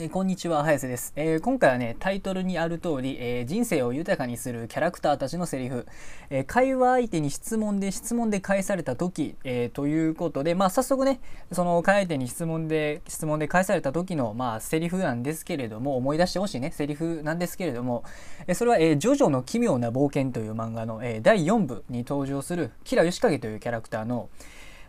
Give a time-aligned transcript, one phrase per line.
[0.00, 5.88] えー、こんにちは、早瀬です、えー、今回はね、タイトルにある通り、えー、人生を豊かにするキャラクターたちのセリフ、
[6.30, 11.18] え会話相手に質問で質問で返された時、えということで、まあ、早速ね、
[11.50, 18.04] その会相手に質問で質問で返された時の、まあ、セリフなんですけれども、思い出してほしいね、セリフなんですけれども、
[18.46, 24.28] えそれは、えジョジョの奇妙な冒険という漫画の、え第4部に登場する、キラヨシカゲというキャラクターの、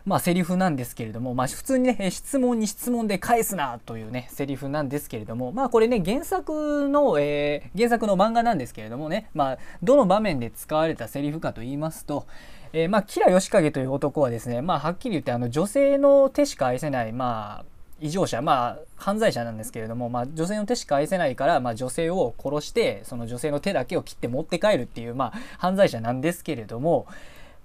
[0.04, 12.26] まあ、セリフなんですけれども、まあ、普通にね、質問に質問で返すなというね、セリフなんですけれども、まあ、これね、原作の、えー、原作の漫画なんですけれどもね、まあ、どの場面で使われたセリフかと言いますと、
[12.72, 17.64] えー、まあ、キラヨシカゲという男はですね、まあ、はっきり言って、あの、女性の手しか愛せない、まあ、
[18.00, 27.06] 異常者、まあ、犯罪者なんですけれども、まあ、女性の手しか愛せないから、まあ、女性を殺して、その女性の手だけを切って持って帰るっていう、まあ、犯罪者なんですけれども、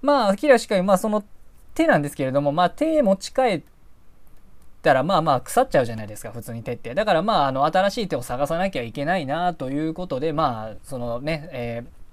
[0.02, 1.24] まあ、キラヨシカゲ、まあ、その
[1.76, 3.62] 手なんですけれども、まあ、手持ち帰っ
[4.82, 6.94] たらまあまあ腐っちゃうじゃないですか普通に手って。
[6.94, 12.05] だからまああの新しい手を探さなきゃいけないなということでまあそのね、えー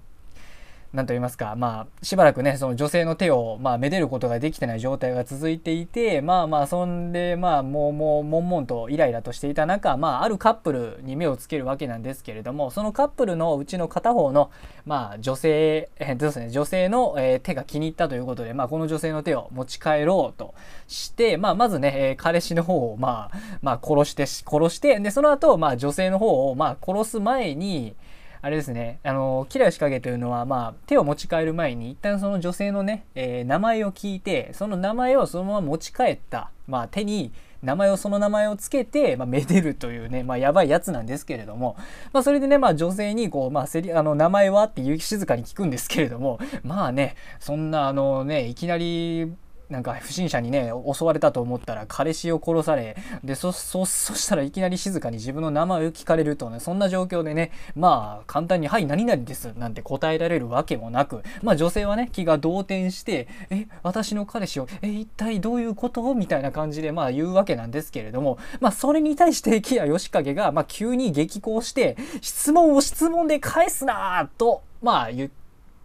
[0.94, 14.52] 何と言いますか、まあ、しばらくね、その女性の手を、まあ、めでることができてない状態が続いていて、まあまあ、そんで、まあ、もう、もう、悶々とイライラとしていた中、まあ、あるカップルに目をつけるわけなんですけれども、そのカップルのうちの片方の、
[14.86, 20.54] まあ、女性、えー、ですね、女性の、えー、手が気に入ったということで、まあ、この女性の手を持ち帰ろうと
[20.88, 27.96] して、まあ、まずね、えー、彼氏の方を、まあ、まあ、殺して、殺して、で、その後、まあ、女性の方を、まあ、殺す前に、
[28.44, 41.78] あれですね、あの、キラヨシカゲというのは、まあ、手を持ち帰る前に、一旦その女性のね、えー、名前を聞いて、その名前をそのまま持ち帰った、まあ、手に、名前をその名前をつけて、まあ、めでるというね、まあ、やばいやつなんですけれども、
[42.12, 49.34] まあ、それでね、まあ、女性にこう、まあ、せりあの名前はっていう静かに聞くんですけれどもまあねそんなあのねいきなり
[49.74, 75.30] なんか不審者にね襲われたと思ったら彼氏を殺されでそそそしたらいきなり静かに自分の名前を聞かれるとねそんな状況でねまあ簡単に「はい何々です」なんて答えられるわけもなくまあ女性はね気が動転して「え私の彼氏をえ一体どういうこと?」みたいな感じでまあ言うわけなんですけれどもまあそれに対して木谷義景がまあ急に激高して質問を質問で返すなとまあ言っ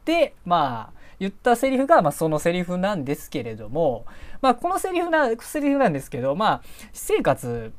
[0.04, 4.06] てまあ言ったセリフが、まあ、そのセリフなんですけれども、
[4.40, 6.62] まあ、このセリフな、セリフなんですけど、まあ、
[6.92, 7.72] 私生活、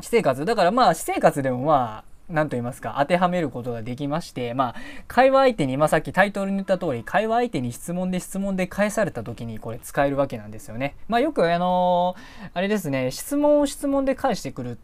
[0.00, 4.74] 私生活、だからまあ、私生活でもまあ、何と言いますか、当てはめることができまして、まあ、
[5.06, 10.94] 会話相手に、まあ、さっきタイトルに言った通り、会話相手に質問で質問で返された時にこれ使えるわけなんですよね。
[11.08, 14.78] まあ、よくあのー、あれですね、質問を質問で返してくる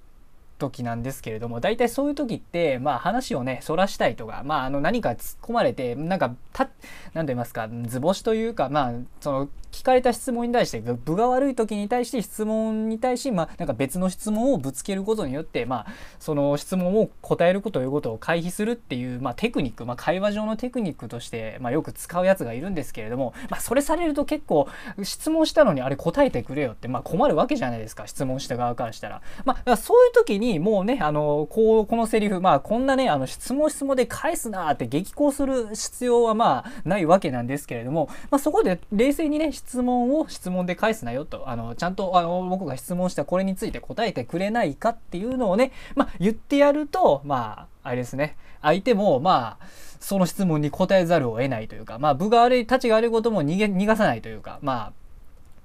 [0.58, 6.70] 時なんですけれども大体そういう時ってまあ話をねそらしたいとかまああの何か突っ込まれてなんかた
[7.12, 15.86] 何と言いますか図星というかまあその聞かれた質問に対して分が悪い時に対して質問に対しまあなんか別の質問をぶつけることによってまあ
[16.20, 24.68] その質問を答えることということを回避するっていうまあテクニックまあ会話上のテクニックとしてまあよく使うやつがいるんですけれどもまあそれされると結構
[25.02, 29.22] 質問したのにあれ答えてくれよってまあ困るわけじゃないですか質問した側からしたら。
[29.44, 49.66] まあそういう時ににもうね、あの、こう、このセリフ、まあ、こんなね、あの、質問質問で返すなって激高する必要はまあ、ないわけなんですけれども、まあ、そこで冷静にね、質問を質問で返すなよと、あの、ちゃんと、あの、僕が質問したこれについて答えてくれないかっていうのをね、まあ、言ってやると、まあ、あれですね、相手も、まあ、
[50.00, 54.92] その質問に答えざるを得ないというか、まあ、部が悪い、立ちが悪いことも逃げ、逃がさないというか、まあ、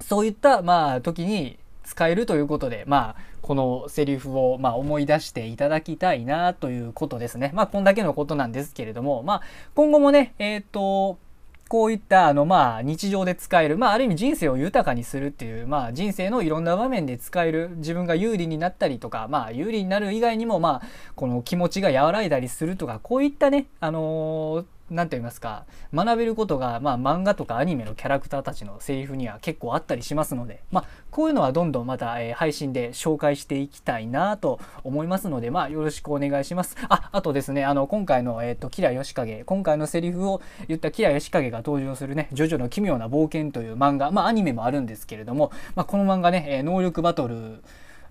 [0.01, 1.59] そういった、まあ、時に、
[1.90, 7.49] 使えるということで、まあ、このセリフを、まあ、思い出していただきたいなということですね。
[7.55, 9.41] まあ、こんだけのことなんですけれども、まあ、
[9.73, 11.17] 今後もね、えっ、ー、と、
[11.67, 36.75] こういったあのまあ日常で使える、まあ、ある意味人生を豊かにするっていう、まあ、人生のいろんな場面で使える自分が有利になったりとか、まあ、有利になる以外にも、まあ、この気持ちが和らいだりするとかこういったね、あのー何て言いますか学べることが、まあ、漫画とかアニメのキャラクターたちのセリフには結構あったりしますので、まあ、こういうのはどんどんまた、えー、配信で紹介していきたいなと思いますので、まあ、よろしくお願いします。
[36.90, 47.61] あ、あとですね、あの、今回の、えっ、ー、と、キラヨシカゲ、今回のセリフを言ったキラヨシカゲが登場するね、ジョジョの奇妙な冒険という漫画、まあ、アニメもあるんですけれども、まあ、この漫画ね、え、能力バトル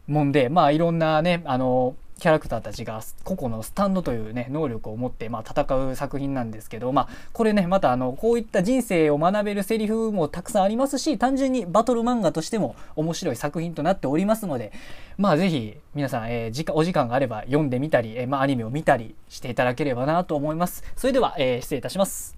[0.06, 14.72] もんで、まあ、いろんなね、あの、キャラクターたちが個々のスタンドというね能力を持って、まあ、戦う作品なんですけど、まあ、これねまたあのこういった人生を学べるセリフもたくさんありますし単純にバトル漫画としても面白い作品となっておりますので
[15.16, 20.84] まあ是非皆さん、えー、お時間があれば読んでみたり、えー、まあ、アニメを見たりしていただければなと思います。
[20.96, 22.37] それでは、えー、失礼いたします。